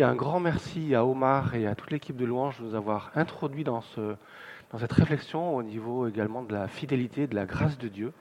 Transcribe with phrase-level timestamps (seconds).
[0.00, 3.64] un grand merci à Omar et à toute l'équipe de Louange de nous avoir introduits
[3.64, 8.12] dans cette réflexion au niveau également de la fidélité, de la grâce de Dieu.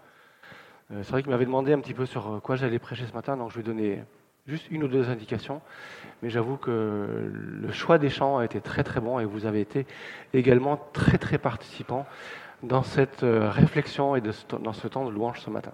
[0.91, 3.37] Euh, c'est vrai qu'il m'avait demandé un petit peu sur quoi j'allais prêcher ce matin,
[3.37, 4.03] donc je vais donner
[4.47, 5.61] juste une ou deux indications.
[6.21, 9.61] Mais j'avoue que le choix des chants a été très très bon et vous avez
[9.61, 9.85] été
[10.33, 12.05] également très très participants
[12.63, 15.71] dans cette euh, réflexion et dans ce temps de louange ce matin.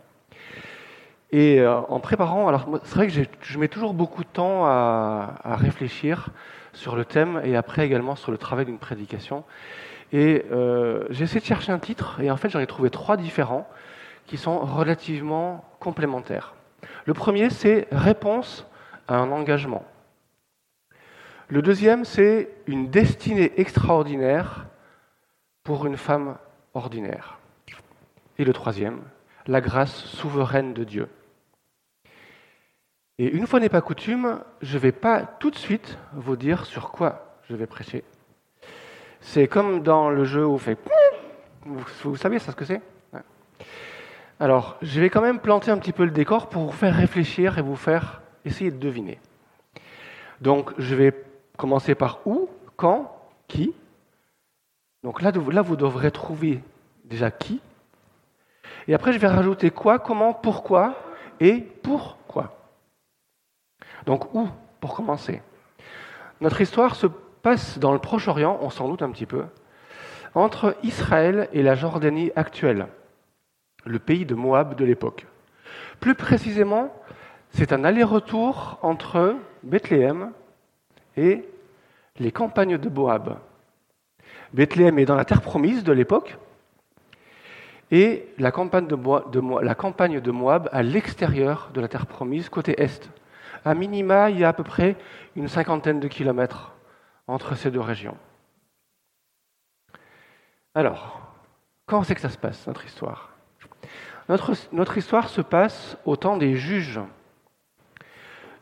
[1.32, 5.34] Et euh, en préparant, alors c'est vrai que je mets toujours beaucoup de temps à,
[5.44, 6.30] réfléchir
[6.74, 9.44] sur le thème et après également sur le travail d'une prédication.
[10.14, 13.18] Et euh, j'ai essayé de chercher un titre et en fait j'en ai trouvé trois
[13.18, 13.68] différents
[14.26, 16.54] qui sont relativement complémentaires.
[17.06, 18.66] Le premier c'est Réponse
[19.08, 19.84] à un engagement.
[21.50, 24.68] Le deuxième c'est Une destinée extraordinaire
[25.64, 26.38] pour une femme
[26.74, 27.38] ordinaire.
[28.38, 29.02] Et le troisième,
[29.48, 31.10] la grâce souveraine de Dieu.
[33.20, 36.66] Et une fois n'est pas coutume, je ne vais pas tout de suite vous dire
[36.66, 38.04] sur quoi je vais prêcher.
[39.22, 40.78] C'est comme dans le jeu où on fait...
[41.66, 42.82] Vous, savez ça ce que c'est?
[44.40, 47.58] Alors, je vais quand même planter un petit peu le décor pour vous faire réfléchir
[47.58, 49.20] et vous faire essayer de deviner.
[50.40, 51.26] Donc, je vais
[51.58, 53.74] commencer par où, quand, qui.
[55.02, 56.62] Donc là, là vous devrez trouver
[57.04, 57.60] déjà qui.
[58.88, 60.96] Et après, je vais rajouter quoi, comment, pourquoi
[61.40, 62.27] et pourquoi.
[64.08, 64.48] Donc où,
[64.80, 65.42] pour commencer?
[66.40, 69.44] Notre histoire se passe dans le Proche-Orient, on s'en doute un petit peu,
[70.34, 72.88] entre Israël et la Jordanie actuelle,
[73.86, 75.28] le pays de Moab de l'époque.
[76.00, 76.94] Plus précisément,
[77.50, 80.32] c'est un aller-retour entre Bethléem
[81.18, 81.44] et
[82.18, 83.38] les campagnes de Moab.
[84.54, 86.38] Bethléem est dans la terre promise de l'époque,
[87.92, 88.98] et la campagne de,
[89.62, 93.10] la campagne de Moab à l'extérieur de la terre promise, côté est.
[93.66, 94.96] À minima, il y a à peu près
[95.36, 96.74] une cinquantaine de kilomètres
[97.28, 98.18] entre ces deux régions.
[100.76, 101.22] Alors,
[101.86, 103.32] quand c'est que ça se passe, notre histoire?
[104.30, 107.00] Notre, histoire se passe au temps des juges.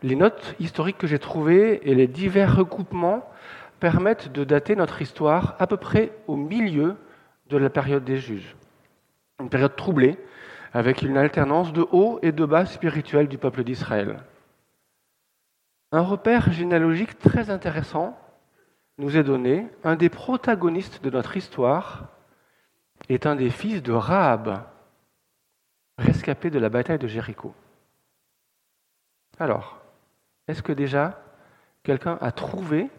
[0.03, 3.27] Les notes historiques que j'ai trouvées et les divers recoupements
[3.79, 6.95] permettent de dater notre histoire à peu près au milieu
[7.47, 8.55] de la période des juges
[9.39, 10.17] une période troublée,
[10.73, 14.17] avec une alternance de haut et de bas spirituel du peuple d'Israël.
[15.95, 18.19] Un repère généalogique très intéressant
[18.97, 19.65] nous est donné.
[19.85, 22.09] Un des protagonistes de notre histoire
[23.07, 24.65] est un des fils de Rahab,
[25.97, 27.55] rescapé de la bataille de Jéricho.
[29.39, 29.79] Alors,
[30.49, 31.17] est-ce que déjà
[31.81, 32.89] quelqu'un a trouvé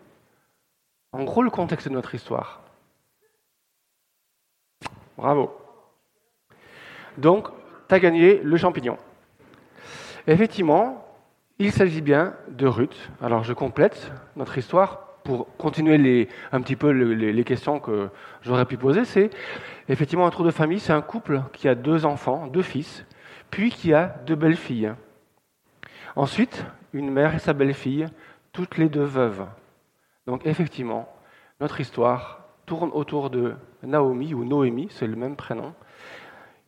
[1.12, 2.62] en gros le contexte de notre histoire?
[5.18, 5.54] Bravo.
[7.18, 7.48] Donc,
[7.90, 8.96] tu as gagné le champignon.
[10.26, 11.05] Effectivement,
[11.58, 13.10] il s'agit bien de Ruth.
[13.22, 18.08] Alors, je complète notre histoire pour continuer les, un petit peu les, questions que
[18.42, 19.04] j'aurais pu poser.
[19.04, 19.30] C'est
[19.88, 23.04] effectivement un trou de famille, c'est un couple qui a deux enfants, deux fils,
[23.50, 24.92] puis qui a deux belles-filles.
[26.14, 28.06] Ensuite, une mère et sa belle-fille,
[28.52, 29.46] toutes les deux veuves.
[30.26, 31.08] Donc, effectivement,
[31.60, 35.74] notre histoire tourne autour de Naomi ou Noémie, c'est le même prénom,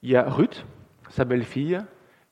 [0.02, 0.64] il y a Ruth,
[1.10, 1.80] sa belle-fille,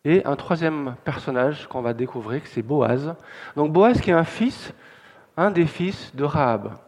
[0.07, 3.17] et un troisième personnage qu'on va découvrir, c'est Boaz.
[3.57, 4.73] Donc Boaz qui est un fils,
[5.37, 6.79] un des fils de Rahab.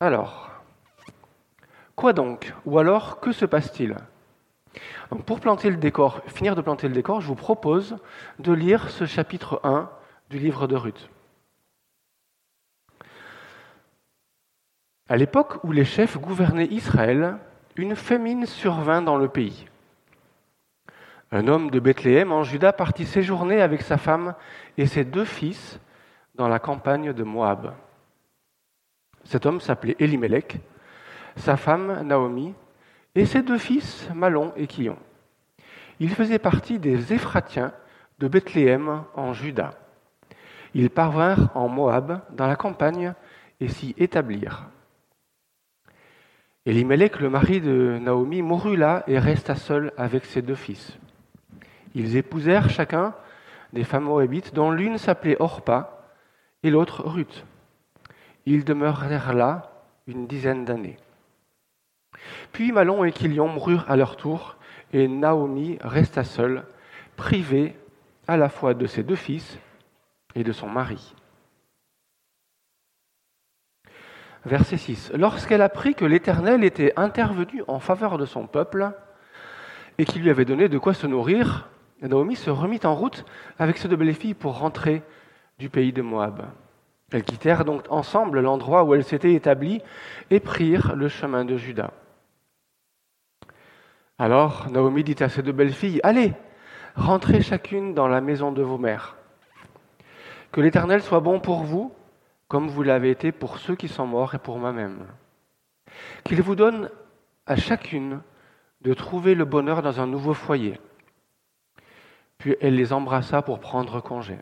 [0.00, 0.50] Alors,
[1.96, 2.52] quoi donc?
[2.66, 3.96] Ou alors, que se passe-t-il?
[5.24, 7.96] Pour planter le décor, finir de planter le décor, je vous propose
[8.38, 9.88] de lire ce chapitre 1
[10.28, 11.08] du livre de Ruth.
[15.08, 17.38] À l'époque où les chefs gouvernaient Israël,
[17.76, 19.66] une famine survint dans le pays.
[21.30, 24.34] Un homme de Bethléem en Juda partit séjourner avec sa femme
[24.78, 25.78] et ses deux fils
[26.36, 27.74] dans la campagne de Moab.
[29.24, 30.58] Cet homme s'appelait Elimelech,
[31.36, 32.54] sa femme Naomi
[33.14, 34.96] et ses deux fils Malon et Quillon.
[36.00, 37.74] Il faisait partie des Éphratiens
[38.20, 39.72] de Bethléem en Juda.
[40.72, 43.12] Ils parvinrent en Moab, dans la campagne,
[43.60, 44.66] et s'y établirent.
[46.64, 50.98] Elimelech, le mari de Naomi, mourut là et resta seul avec ses deux fils.
[51.94, 53.14] Ils épousèrent chacun
[53.72, 56.04] des femmes moabites, dont l'une s'appelait Orpa
[56.62, 57.44] et l'autre Ruth.
[58.46, 59.72] Ils demeurèrent là
[60.06, 60.96] une dizaine d'années.
[62.52, 64.56] Puis Malon et Kilion moururent à leur tour,
[64.92, 66.64] et Naomi resta seule,
[67.16, 67.76] privée
[68.26, 69.58] à la fois de ses deux fils
[70.34, 71.14] et de son mari.
[74.44, 75.12] Verset 6.
[75.14, 78.92] Lorsqu'elle apprit que l'Éternel était intervenu en faveur de son peuple
[79.98, 81.68] et qu'il lui avait donné de quoi se nourrir,
[82.02, 83.24] Naomi se remit en route
[83.58, 85.02] avec ses deux belles filles pour rentrer
[85.58, 86.46] du pays de Moab.
[87.10, 89.82] Elles quittèrent donc ensemble l'endroit où elles s'étaient établies
[90.30, 91.92] et prirent le chemin de Juda.
[94.18, 96.34] Alors Naomi dit à ses deux belles filles, Allez,
[96.94, 99.16] rentrez chacune dans la maison de vos mères.
[100.52, 101.92] Que l'Éternel soit bon pour vous,
[102.46, 105.06] comme vous l'avez été pour ceux qui sont morts et pour moi-même.
[106.24, 106.90] Qu'il vous donne
[107.46, 108.20] à chacune
[108.82, 110.80] de trouver le bonheur dans un nouveau foyer.
[112.38, 114.38] Puis elle les embrassa pour prendre congé.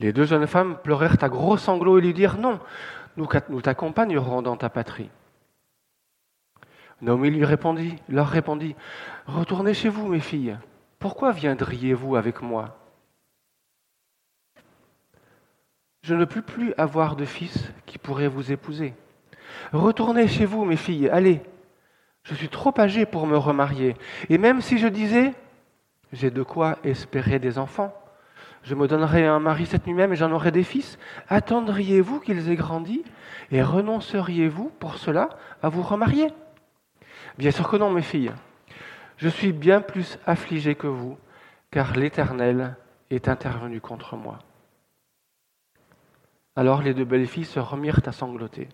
[0.00, 2.60] Les deux jeunes femmes pleurèrent à gros sanglots et lui dirent Non,
[3.16, 5.10] nous, t'accompagnerons dans ta patrie.
[7.00, 8.76] Naomi lui répondit, leur répondit
[9.26, 10.56] Retournez chez vous, mes filles.
[10.98, 12.76] Pourquoi viendriez-vous avec moi?
[16.02, 18.94] Je ne puis plus avoir de fils qui pourrait vous épouser.
[19.72, 21.42] Retournez chez vous, mes filles, allez.
[22.28, 23.96] Je suis trop âgée pour me remarier.
[24.28, 25.32] Et même si je disais
[26.12, 27.94] J'ai de quoi espérer des enfants,
[28.64, 30.98] je me donnerai un mari cette nuit même et j'en aurai des fils.
[31.28, 33.02] Attendriez-vous qu'ils aient grandi
[33.50, 35.30] et renonceriez-vous pour cela
[35.62, 36.28] à vous remarier?
[37.38, 38.32] Bien sûr que non, mes filles.
[39.16, 41.16] Je suis bien plus affligée que vous,
[41.70, 42.76] car l'Éternel
[43.10, 44.38] est intervenu contre moi.
[46.56, 48.68] Alors les deux belles filles se remirent à sangloter.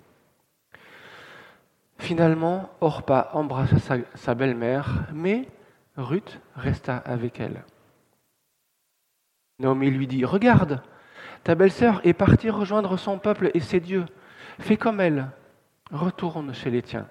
[2.04, 5.48] Finalement, Orpa embrassa sa, belle-mère, mais
[5.96, 7.64] Ruth resta avec elle.
[9.58, 10.82] Naomi lui dit, Regarde,
[11.44, 14.04] ta belle-sœur est partie rejoindre son peuple et ses dieux.
[14.58, 15.30] Fais comme elle,
[15.92, 17.08] retourne chez les tiens.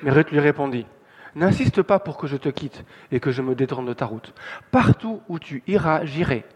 [0.00, 0.86] Mais Ruth lui répondit,
[1.34, 4.32] N'insiste pas pour que je te quitte et que je me détourne de ta route.
[4.70, 6.46] Partout où tu iras, j'irai.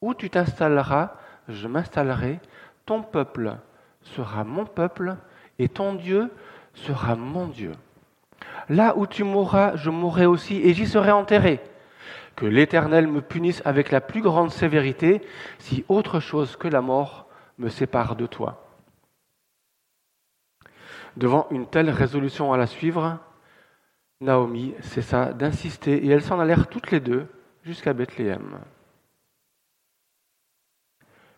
[0.00, 1.14] Où tu t'installeras,
[1.48, 2.38] je m'installerai.
[2.86, 3.56] Ton peuple
[4.02, 5.16] sera mon peuple
[5.58, 6.30] et ton Dieu
[6.74, 7.72] sera mon Dieu.
[8.68, 11.60] Là où tu mourras, je mourrai aussi et j'y serai enterré
[12.36, 15.22] que l'Éternel me punisse avec la plus grande sévérité
[15.58, 17.26] si autre chose que la mort
[17.58, 18.64] me sépare de toi.
[21.16, 23.18] Devant une telle résolution à la suivre,
[24.20, 27.26] Naomi cessa d'insister et elles s'en allèrent toutes les deux
[27.64, 28.60] jusqu'à Bethléem.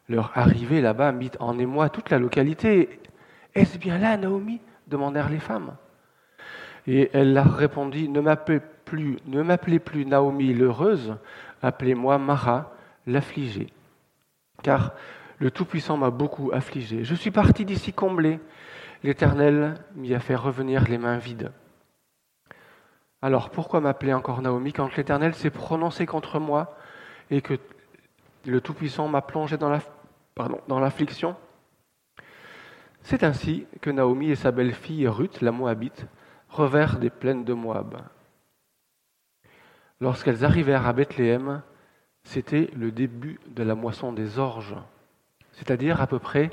[0.09, 3.01] Leur arrivée là-bas mit en émoi toute la localité.
[3.55, 5.77] Est-ce bien là, Naomi demandèrent les femmes.
[6.87, 11.17] Et elle leur répondit Ne m'appelez plus, ne m'appelez plus Naomi l'heureuse,
[11.63, 12.73] appelez-moi Mara
[13.07, 13.73] l'affligée.
[14.63, 14.95] Car
[15.39, 17.05] le Tout-Puissant m'a beaucoup affligée.
[17.05, 18.41] Je suis parti d'ici comblé.
[19.03, 21.51] L'Éternel m'y a fait revenir les mains vides.
[23.23, 26.77] Alors pourquoi m'appeler encore Naomi quand l'Éternel s'est prononcé contre moi
[27.31, 27.55] et que
[28.47, 31.37] le Tout-Puissant m'a plongé dans l'affliction?
[33.03, 36.07] C'est ainsi que Naomi et sa belle-fille Ruth, la Moabite,
[36.49, 38.03] revers des plaines de Moab.
[40.01, 41.63] Lorsqu'elles arrivèrent à Bethléem,
[42.25, 44.77] c'était le début de la moisson des orges,
[45.53, 46.51] c'est-à-dire à peu près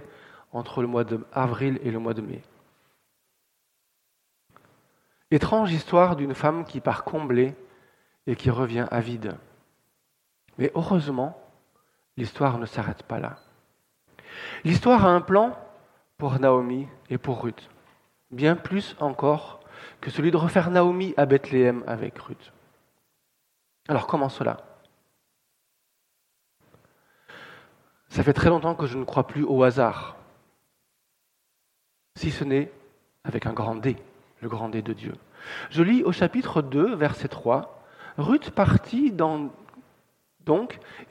[0.51, 2.41] entre le mois d'avril et le mois de mai.
[5.29, 7.53] Étrange histoire d'une femme qui part comblée
[8.27, 9.35] et qui revient avide.
[10.57, 11.38] Mais heureusement,
[12.15, 13.38] l'histoire ne s'arrête pas là.
[14.63, 15.57] L'histoire a un plan
[16.18, 17.69] pour Naomi et pour Ruth,
[18.31, 19.60] bien plus encore
[20.02, 22.52] que celui de refaire Naomi à Bethléem avec Ruth.
[23.88, 24.58] Alors comment cela?
[28.09, 30.16] Ça fait très longtemps que je ne crois plus au hasard,
[32.16, 32.71] si ce n'est
[33.24, 33.95] avec un grand D,
[34.42, 35.14] le grand D de Dieu.
[35.69, 37.83] Je lis au chapitre 2, verset 3,
[38.18, 39.52] Ruth partit donc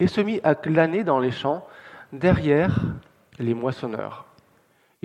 [0.00, 1.64] et se mit à glaner dans les champs
[2.12, 2.80] derrière
[3.38, 4.26] les moissonneurs.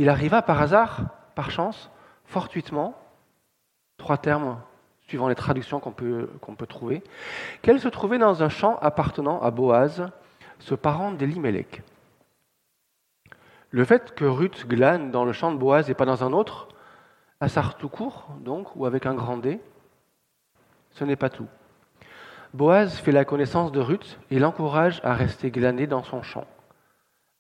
[0.01, 1.01] Il arriva par hasard,
[1.36, 1.91] par chance,
[2.25, 2.96] fortuitement,
[3.98, 4.60] trois termes
[5.01, 7.03] suivant les traductions qu'on peut, trouver,
[7.62, 10.10] qu'elle se trouvait dans un champ appartenant à Boaz,
[10.58, 11.84] ce parent d'Elimelech.
[13.70, 16.70] Le fait que Ruth glane dans le champ de Boaz et pas dans un autre,
[17.39, 19.60] à Sar tout court, donc, ou avec un grand D,
[20.89, 21.48] ce n'est pas tout.
[22.55, 26.48] Boaz fait la connaissance de Ruth et l'encourage à rester glané dans son champ,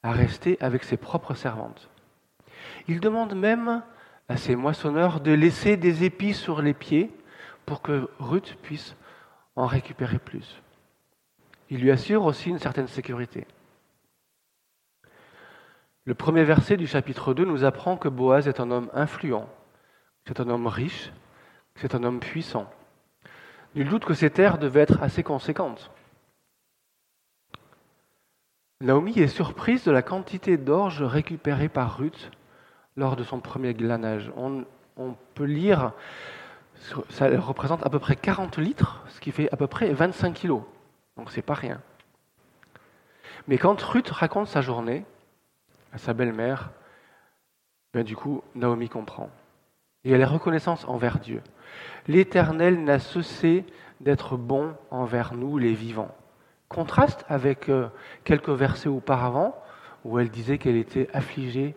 [0.03, 1.90] à rester avec ses propres servantes.
[2.87, 3.83] Il demande même
[4.29, 7.11] à ses moissonneurs de laisser des épis sur les pieds
[7.65, 8.95] pour que Ruth puisse
[9.55, 10.61] en récupérer plus.
[11.69, 13.45] Il lui assure aussi une certaine sécurité.
[16.05, 19.47] Le premier verset du chapitre 2 nous apprend que Boaz est un homme influent,
[20.25, 21.11] c'est un homme riche,
[21.75, 22.69] c'est un homme puissant.
[23.75, 25.91] Nul doute que ses terres devaient être assez conséquentes.
[28.81, 32.31] Naomi est surprise de la quantité d'orge récupérée par Ruth
[32.97, 34.31] lors de son premier glanage.
[34.37, 34.65] On,
[35.33, 35.93] peut lire
[37.09, 40.63] ça représente à peu près 40 litres, ce qui fait à peu près 25 kilos.
[41.17, 41.81] Donc c'est pas rien.
[43.47, 45.05] Mais quand Ruth raconte sa journée
[45.93, 46.71] à sa belle-mère,
[47.93, 49.29] ben du coup, Naomi comprend.
[50.03, 51.41] Et elle est reconnaissance envers Dieu.
[52.07, 53.65] L'Éternel n'a cessé
[53.99, 56.15] d'être bon envers nous, les vivants.
[56.69, 57.87] Contraste avec euh,
[58.23, 59.55] quelques versets auparavant
[60.05, 61.75] où elle disait qu'elle était affligée.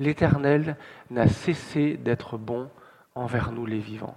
[0.00, 0.76] L'Éternel
[1.10, 2.68] n'a cessé d'être bon
[3.14, 4.16] envers nous, les vivants.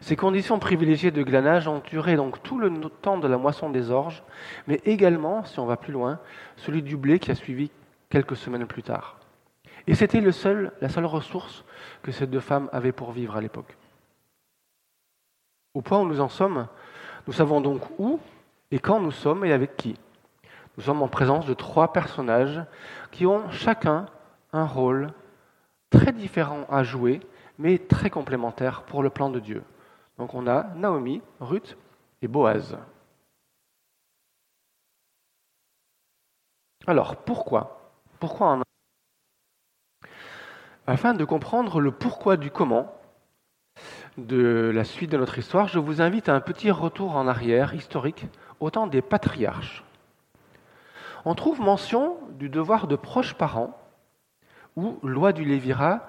[0.00, 3.90] Ces conditions privilégiées de glanage ont duré donc tout le temps de la moisson des
[3.90, 4.22] orges,
[4.66, 6.20] mais également, si on va plus loin,
[6.56, 7.70] celui du blé qui a suivi
[8.08, 9.18] quelques semaines plus tard.
[9.88, 10.70] Et c'était la seule
[11.04, 11.64] ressource
[12.02, 13.76] que ces deux femmes avaient pour vivre à l'époque.
[15.74, 16.68] Au point où nous en sommes,
[17.26, 18.20] nous savons donc où
[18.70, 19.96] et quand nous sommes et avec qui.
[20.76, 22.62] Nous sommes en présence de trois personnages
[23.10, 24.06] qui ont chacun
[24.52, 25.12] un rôle
[25.90, 27.20] très différent à jouer,
[27.58, 29.62] mais très complémentaire pour le plan de Dieu.
[30.18, 31.76] Donc on a Naomi, Ruth
[32.22, 32.76] et Boaz.
[36.86, 37.92] Alors pourquoi?
[38.18, 38.62] Pourquoi
[40.86, 42.94] Afin de comprendre le pourquoi du comment
[44.18, 47.74] de la suite de notre histoire, je vous invite à un petit retour en arrière
[47.74, 48.26] historique
[48.60, 49.84] au temps des patriarches.
[51.24, 53.78] On trouve mention du devoir de proches parents
[54.76, 56.08] ou loi du Lévira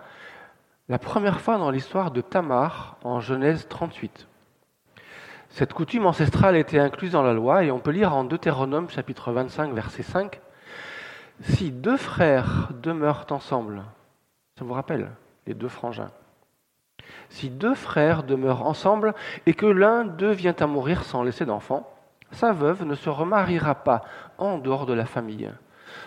[0.89, 4.27] la première fois dans l'histoire de Tamar en Genèse 38.
[5.49, 9.31] Cette coutume ancestrale était incluse dans la loi et on peut lire en Deutéronome chapitre
[9.31, 10.41] 25 verset 5
[11.41, 13.83] Si deux frères demeurent ensemble
[14.57, 15.09] ça vous rappelle
[15.47, 16.11] les deux frangins.
[17.29, 19.13] Si deux frères demeurent ensemble
[19.45, 21.89] et que l'un d'eux vient à mourir sans laisser d'enfant,
[22.31, 24.03] sa veuve ne se remariera pas
[24.37, 25.51] en dehors de la famille.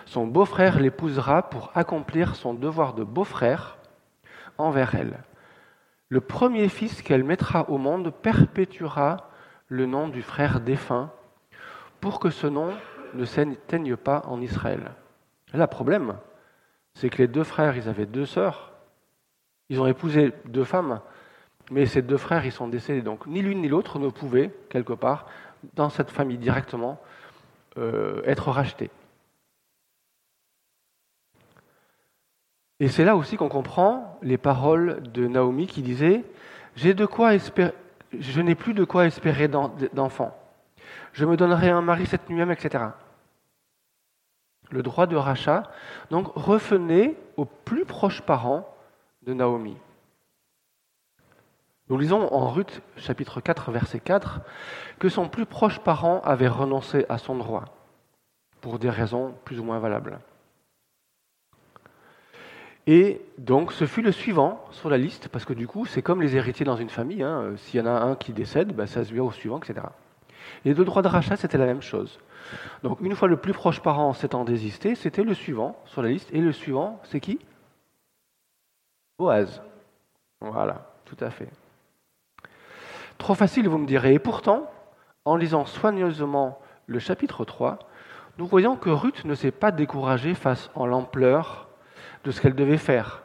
[0.05, 3.77] Son beau-frère l'épousera pour accomplir son devoir de beau-frère
[4.57, 5.19] envers elle.
[6.09, 9.29] Le premier fils qu'elle mettra au monde perpétuera
[9.67, 11.11] le nom du frère défunt
[11.99, 12.73] pour que ce nom
[13.13, 14.91] ne s'éteigne pas en Israël.
[15.53, 16.17] Là, problème,
[16.93, 18.73] c'est que les deux frères, ils avaient deux sœurs.
[19.69, 21.01] Ils ont épousé deux femmes,
[21.71, 23.01] mais ces deux frères, ils sont décédés.
[23.01, 25.27] Donc ni l'une ni l'autre ne pouvaient, quelque part,
[25.73, 26.99] dans cette famille directement,
[27.77, 28.89] euh, être rachetés.
[32.79, 36.23] Et c'est là aussi qu'on comprend les paroles de Naomi qui disait
[36.75, 37.73] J'ai de quoi espérer,
[38.17, 40.37] je n'ai plus de quoi espérer d'enfant.
[41.13, 42.89] Je me donnerai un mari cette nuit même, etc
[44.69, 45.63] le droit de rachat,
[46.11, 48.67] donc revenait aux plus proches parents
[49.23, 49.77] de Naomi.
[51.89, 54.41] Nous lisons en Ruth chapitre 4 verset 4
[54.99, 57.65] que son plus proche parent avait renoncé à son droit
[58.59, 60.19] pour des raisons plus ou moins valables.
[62.87, 66.21] Et donc ce fut le suivant sur la liste, parce que du coup c'est comme
[66.21, 67.53] les héritiers dans une famille, hein.
[67.57, 69.85] s'il y en a un qui décède, ben, ça se vient au suivant, etc.
[70.63, 72.17] Les deux droits de rachat c'était la même chose.
[72.83, 76.29] Donc une fois le plus proche parent s'étant désisté, c'était le suivant sur la liste.
[76.33, 77.39] Et le suivant, c'est qui?
[79.19, 79.61] Boaz.
[80.39, 81.49] Voilà, tout à fait.
[83.17, 84.13] Trop facile, vous me direz.
[84.13, 84.71] Et pourtant,
[85.25, 87.79] en lisant soigneusement le chapitre 3,
[88.37, 91.66] nous voyons que Ruth ne s'est pas découragée face à l'ampleur
[92.27, 93.23] de ce qu'elle devait faire.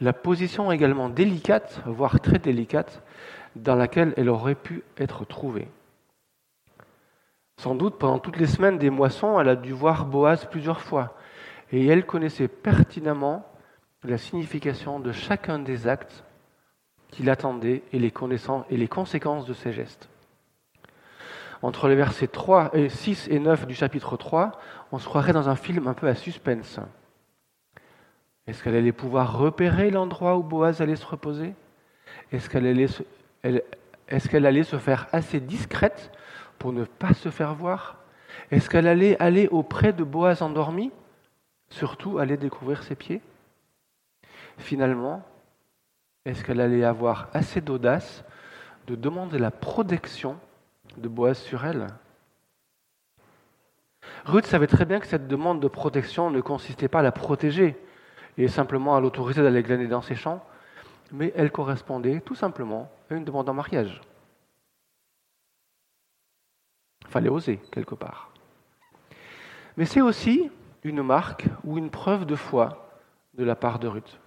[0.00, 3.02] La position également délicate, voire très délicate,
[3.56, 5.68] dans laquelle elle aurait pu être trouvée.
[7.58, 11.14] Sans doute, pendant toutes les semaines des moissons, elle a dû voir Boaz plusieurs fois.
[11.72, 13.46] Et elle connaissait pertinemment
[14.02, 16.24] la signification de chacun des actes
[17.10, 18.14] qu'il attendait et les,
[18.70, 20.08] et les conséquences de ses gestes.
[21.60, 24.52] Entre les versets 3 et 6 et 9 du chapitre 3,
[24.90, 26.80] on se croirait dans un film un peu à suspense.
[28.46, 31.54] Est-ce qu'elle allait pouvoir repérer l'endroit où Boaz allait se reposer?
[32.32, 36.10] Est-ce qu'elle allait, se faire assez discrète
[36.58, 37.98] pour ne pas se faire voir?
[38.50, 40.90] Est-ce qu'elle allait aller auprès de Boaz endormi
[41.70, 43.22] Surtout aller découvrir ses pieds?
[44.58, 45.22] Finalement,
[46.24, 48.24] est-ce qu'elle allait avoir assez d'audace
[48.86, 50.36] de demander la protection
[50.96, 51.86] de Boaz sur elle?
[54.24, 57.76] Ruth savait très bien que cette demande de protection ne consistait pas à la protéger
[58.38, 60.44] et simplement à l'autoriser d'aller glaner dans ses champs,
[61.10, 64.00] mais elle correspondait tout simplement à une demande en mariage
[67.12, 68.30] fallait oser quelque part.
[69.76, 70.50] Mais c'est aussi
[70.82, 72.98] une marque ou une preuve de foi
[73.34, 74.18] de la part de Ruth.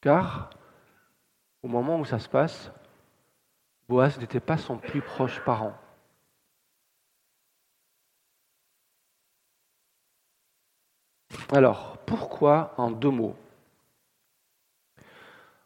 [0.00, 0.50] Car
[1.62, 2.70] au moment où ça se passe,
[3.88, 5.74] Boaz n'était pas son plus proche parent.
[11.52, 13.36] Alors, pourquoi en deux mots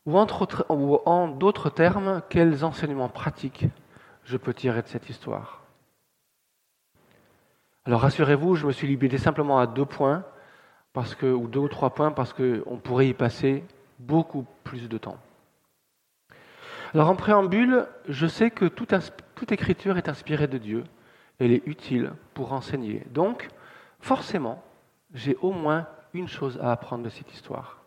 [0.04, 3.66] Ou, en d'autres termes, quels enseignements pratiques
[4.24, 5.62] je peux tirer de cette histoire?
[7.84, 10.24] Alors rassurez-vous, je me suis limité simplement à deux points,
[10.92, 13.62] parce que, ou deux ou trois points, parce qu'on pourrait y passer
[14.00, 15.18] beaucoup plus de temps.
[16.94, 20.82] Alors en préambule, je sais que toute écriture est inspirée de Dieu,
[21.38, 23.06] elle est utile pour enseigner.
[23.12, 23.50] Donc,
[24.00, 24.64] forcément,
[25.14, 27.82] j'ai au moins une chose à apprendre de cette histoire.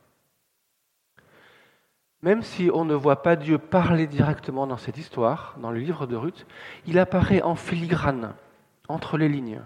[2.21, 6.05] Même si on ne voit pas Dieu parler directement dans cette histoire, dans le livre
[6.05, 6.45] de Ruth,
[6.85, 8.33] il apparaît en filigrane,
[8.89, 9.61] entre les lignes.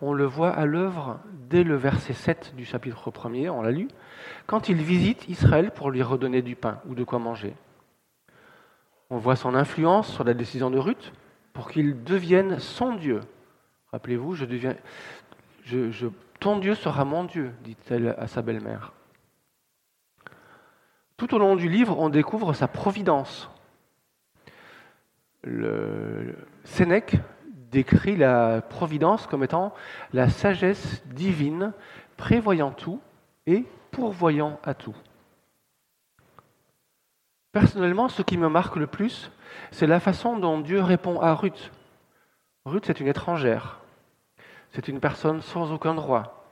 [0.00, 3.88] On le voit à l'œuvre dès le verset 7 du chapitre 1er, on l'a lu,
[4.46, 7.54] quand il visite Israël pour lui redonner du pain ou de quoi manger.
[9.10, 11.12] On voit son influence sur la décision de Ruth
[11.52, 13.20] pour qu'il devienne son Dieu.
[13.92, 14.74] Rappelez-vous, je deviens,
[15.64, 16.06] je,
[16.40, 18.92] ton Dieu sera mon Dieu, dit-elle à sa belle-mère.
[21.16, 23.50] Tout au long du livre, on découvre sa providence.
[25.42, 27.16] Le Sénèque
[27.70, 29.74] décrit la providence comme étant
[30.12, 31.72] la sagesse divine,
[32.16, 33.00] prévoyant tout
[33.46, 34.96] et pourvoyant à tout.
[37.52, 39.30] Personnellement, ce qui me marque le plus,
[39.70, 41.70] c'est la façon dont Dieu répond à Ruth.
[42.64, 43.83] Ruth, c'est une étrangère.
[44.74, 46.44] C'est une personne sans aucun droit.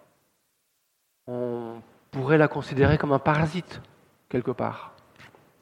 [1.26, 3.80] On pourrait la considérer comme un parasite
[4.28, 4.92] quelque part,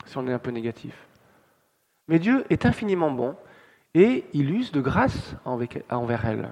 [0.04, 0.94] si on est un peu négatif.
[2.08, 3.34] Mais Dieu est infiniment bon
[3.94, 6.50] et il use de grâce envers elle.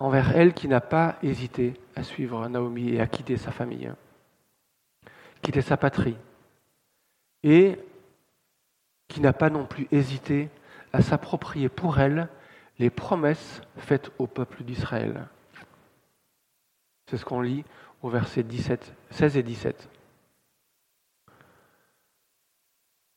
[0.00, 3.92] Envers elle qui n'a pas hésité à suivre Naomi et à quitter sa famille,
[5.42, 6.16] quitter sa patrie,
[7.42, 7.78] et
[9.08, 10.48] qui n'a pas non plus hésité
[10.92, 12.28] à s'approprier pour elle
[12.78, 15.26] les promesses faites au peuple d'Israël.
[17.06, 17.64] C'est ce qu'on lit
[18.02, 19.88] au verset 17, 16 et 17.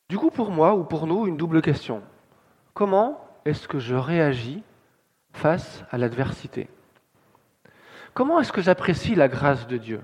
[0.10, 2.04] Du coup, pour moi ou pour nous, une double question.
[2.74, 4.64] Comment est-ce que je réagis
[5.34, 6.70] face à l'adversité?
[8.14, 10.04] Comment est-ce que j'apprécie la grâce de Dieu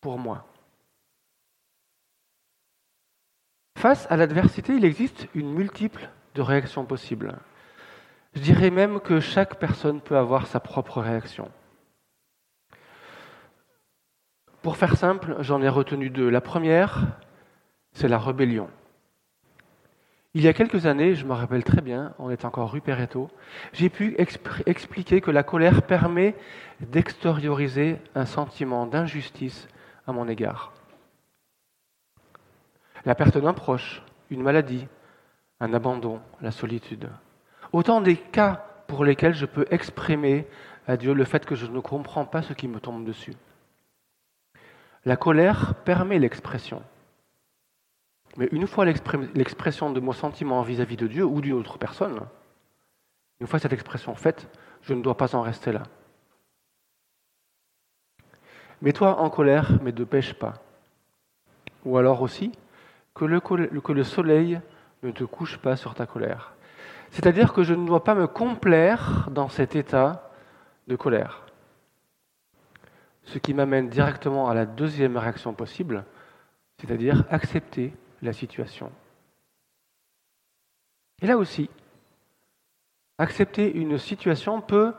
[0.00, 0.46] pour moi?
[3.76, 7.38] Face à l'adversité, il existe une multiple de réactions possibles.
[8.38, 11.50] Je dirais même que chaque personne peut avoir sa propre réaction.
[14.62, 16.28] Pour faire simple, j'en ai retenu deux.
[16.30, 17.18] La première,
[17.90, 18.70] c'est la rébellion.
[20.34, 23.28] Il y a quelques années, je me rappelle très bien, on est encore rue Perretto,
[23.72, 24.14] j'ai pu
[24.66, 26.36] expliquer que la colère permet
[26.78, 29.66] d'extérioriser un sentiment d'injustice
[30.06, 30.72] à mon égard.
[33.04, 34.86] La perte d'un proche, une maladie,
[35.58, 37.10] un abandon, la solitude.
[37.72, 40.46] Autant des cas pour lesquels je peux exprimer
[40.86, 43.34] à Dieu le fait que je ne comprends pas ce qui me tombe dessus.
[45.04, 46.82] La colère permet l'expression.
[48.36, 52.20] Mais une fois l'expression de mon sentiment vis-à-vis de Dieu ou d'une autre personne,
[53.40, 54.48] une fois cette expression faite,
[54.82, 55.82] je ne dois pas en rester là.
[58.80, 60.54] Mets-toi en colère, mais ne pêche pas.
[61.84, 62.52] Ou alors aussi,
[63.14, 64.60] que le, que le soleil
[65.02, 66.54] ne te couche pas sur ta colère.
[67.10, 70.30] C'est-à-dire que je ne dois pas me complaire dans cet état
[70.86, 71.42] de colère.
[73.24, 76.04] Ce qui m'amène directement à la deuxième réaction possible,
[76.78, 77.92] c'est-à-dire accepter
[78.22, 78.90] la situation.
[81.20, 81.68] Et là aussi,
[83.18, 84.94] accepter une situation peut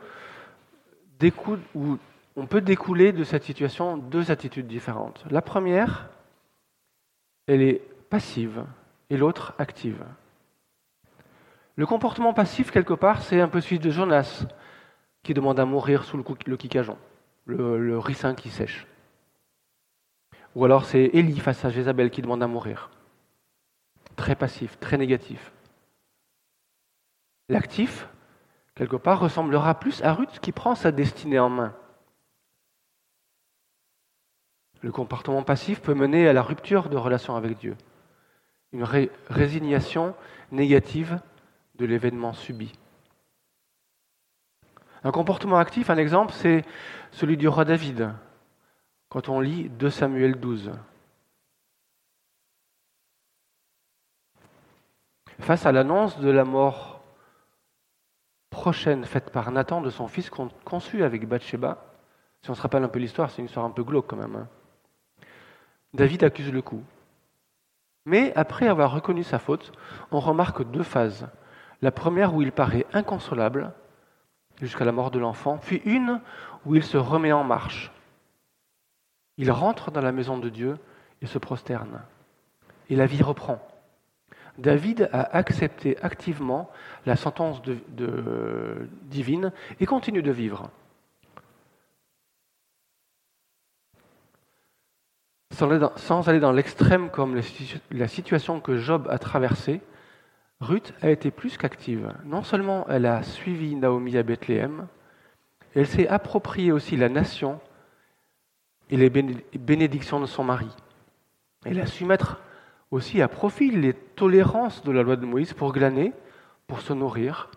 [1.19, 1.97] découler, ou
[2.35, 5.23] on peut découler de cette situation deux attitudes différentes.
[5.29, 6.09] La première,
[7.47, 8.65] elle est passive
[9.09, 10.03] et l'autre active.
[11.79, 14.45] Le comportement passif, quelque part, c'est un peu celui de Jonas,
[15.23, 16.57] qui demande à mourir sous le, le
[17.45, 18.85] le, le ricin qui sèche.
[20.55, 22.89] Ou alors c'est Élie face à Jézabel qui demande à mourir
[24.17, 25.53] très passif, très négatif.
[27.47, 28.09] L'actif,
[28.75, 31.73] quelque part, ressemblera plus à Ruth qui prend sa destinée en main.
[34.81, 37.77] Le comportement passif peut mener à la rupture de relation avec Dieu,
[38.73, 38.83] une
[39.29, 40.13] résignation
[40.51, 41.21] négative
[41.79, 42.71] de l'événement subi.
[45.03, 46.65] Un comportement actif, un exemple, c'est
[47.11, 48.13] celui du roi David,
[49.07, 50.71] quand on lit 2 Samuel 12.
[55.39, 57.01] Face à l'annonce de la mort
[58.49, 60.29] prochaine faite par Nathan de son fils
[60.65, 61.85] conçu avec Bathsheba,
[62.41, 64.35] si on se rappelle un peu l'histoire, c'est une histoire un peu glauque quand même.
[64.35, 64.47] Hein.
[65.93, 66.83] David accuse le coup.
[68.05, 69.71] Mais après avoir reconnu sa faute,
[70.11, 71.27] on remarque deux phases.
[71.81, 73.73] La première où il paraît inconsolable
[74.59, 76.21] jusqu'à la mort de l'enfant, puis une
[76.65, 77.91] où il se remet en marche.
[79.37, 80.77] Il rentre dans la maison de Dieu
[81.21, 82.01] et se prosterne.
[82.89, 83.59] et la vie reprend.
[84.57, 86.69] David a accepté activement
[87.05, 87.61] la sentence
[89.03, 90.69] divine et continue de vivre.
[95.51, 97.39] Sans aller dans l'extrême comme
[97.91, 99.81] la situation que Job a traversée,
[100.61, 102.13] Ruth a été plus qu'active.
[102.25, 104.87] Non seulement elle a suivi Naomi à Bethléem,
[105.75, 107.59] elle s'est appropriée aussi la nation
[108.89, 110.69] et les bénédictions de son mari.
[111.65, 112.41] Elle a su mettre
[112.91, 116.13] aussi à profit les tolérances de la loi de Moïse pour glaner,
[116.67, 117.51] pour se nourrir,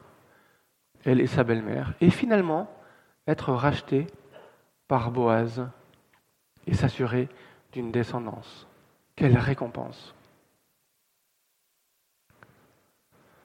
[1.04, 2.68] elle et sa belle-mère, et finalement
[3.26, 4.06] être rachetée
[4.88, 5.66] par Boaz
[6.66, 7.28] et s'assurer
[7.72, 8.66] d'une descendance.
[9.16, 10.14] Quelle récompense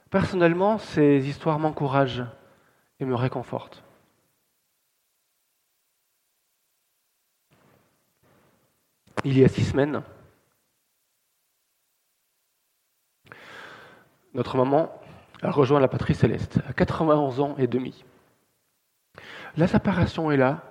[0.09, 2.25] Personnellement, ces histoires m'encouragent
[2.99, 3.83] et me réconfortent.
[9.25, 10.01] Il y a six semaines,
[14.33, 14.91] notre maman
[15.41, 18.05] a rejoint la patrie céleste à 91 ans et demi.
[19.57, 20.63] La séparation est là,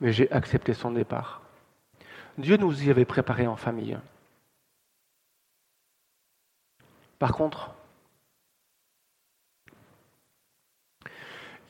[0.00, 1.42] mais j'ai accepté son départ.
[2.36, 3.98] Dieu nous y avait préparé en famille.
[7.18, 7.74] Par contre,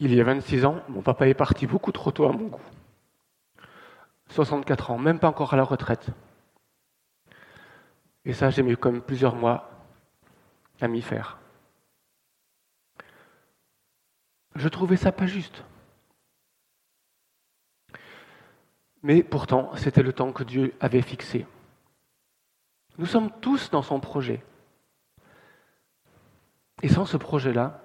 [0.00, 2.62] il y a 26 ans, mon papa est parti beaucoup trop tôt à mon goût.
[4.28, 6.08] 64 ans, même pas encore à la retraite.
[8.24, 9.70] Et ça, j'ai mis comme plusieurs mois
[10.80, 11.38] à m'y faire.
[14.54, 15.64] Je trouvais ça pas juste.
[19.02, 21.46] Mais pourtant, c'était le temps que Dieu avait fixé.
[22.96, 24.42] Nous sommes tous dans son projet.
[26.82, 27.83] Et sans ce projet-là,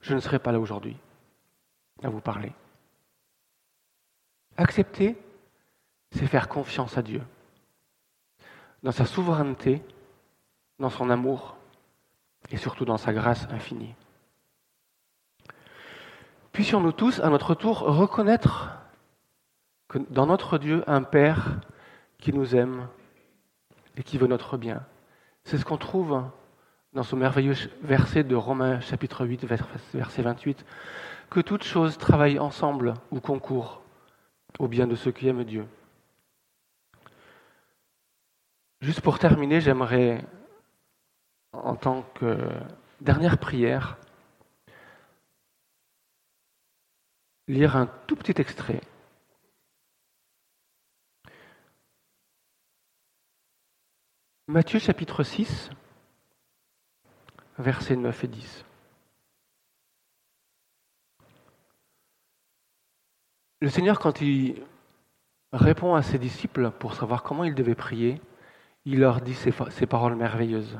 [0.00, 0.96] je ne serais pas là aujourd'hui
[2.02, 2.52] à vous parler.
[4.56, 5.16] Accepter,
[6.12, 7.22] c'est faire confiance à Dieu,
[8.82, 9.82] dans sa souveraineté,
[10.78, 11.56] dans son amour
[12.50, 13.94] et surtout dans sa grâce infinie.
[16.52, 18.70] Puissions-nous tous, à notre tour, reconnaître
[19.88, 21.60] que dans notre Dieu, un Père
[22.18, 22.88] qui nous aime
[23.96, 24.84] et qui veut notre bien.
[25.44, 26.24] C'est ce qu'on trouve
[26.92, 30.64] dans ce merveilleux verset de Romains chapitre 8, verset 28,
[31.30, 33.82] que toutes choses travaillent ensemble ou concourent
[34.58, 35.66] au bien de ceux qui aiment Dieu.
[38.80, 40.24] Juste pour terminer, j'aimerais,
[41.52, 42.48] en tant que
[43.00, 43.98] dernière prière,
[47.46, 48.80] lire un tout petit extrait
[54.50, 55.70] Matthieu chapitre 6,
[57.60, 58.64] versets 9 et 10.
[63.60, 64.62] Le Seigneur, quand il
[65.52, 68.20] répond à ses disciples pour savoir comment ils devaient prier,
[68.84, 70.78] il leur dit ces, paroles merveilleuses.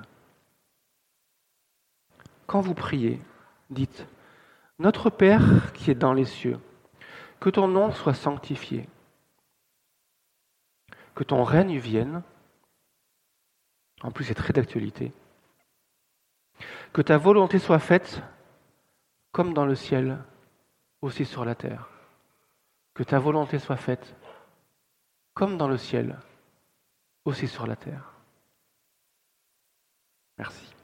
[2.47, 3.21] Quand vous priez,
[3.69, 4.07] dites,
[4.79, 6.59] Notre Père qui est dans les cieux,
[7.39, 8.89] que ton nom soit sanctifié,
[11.15, 12.23] que ton règne vienne,
[14.03, 15.13] en plus, c'est très d'actualité.
[16.93, 18.23] Que ta volonté soit faite
[19.33, 20.19] comme dans le ciel,
[21.03, 21.89] aussi sur la terre.
[22.95, 24.17] Que ta volonté soit faite
[25.35, 26.19] comme dans le ciel,
[27.25, 28.13] aussi sur la terre.
[30.37, 30.75] Merci.